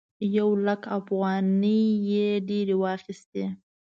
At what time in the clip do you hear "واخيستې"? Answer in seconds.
2.83-3.45